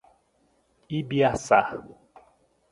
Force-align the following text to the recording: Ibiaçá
Ibiaçá 0.99 1.59